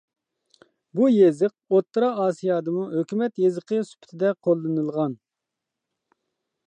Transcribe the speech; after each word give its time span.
بۇ 0.99 1.09
يېزىق 1.15 1.53
ئوتتۇرا 1.75 2.09
ئاسىيادىمۇ 2.23 2.87
ھۆكۈمەت 2.95 3.43
يېزىقى 3.45 3.83
سۈپىتىدە 3.91 4.33
قوللىنىلغان. 4.49 5.15